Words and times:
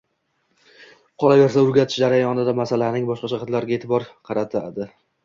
Qolaversa, 1.23 1.63
o‘rgatish 1.67 1.99
jarayonida 2.03 2.55
masalaning 2.61 3.05
boshqa 3.11 3.29
jihatlariga 3.35 3.79
eʼtibor 3.79 4.07
qaratadi 4.31 4.89